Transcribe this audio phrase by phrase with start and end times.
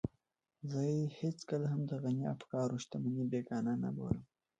[0.69, 0.81] زه
[1.19, 4.23] هېڅکله هم د غني د افکارو شتمنۍ بېګانه نه بولم.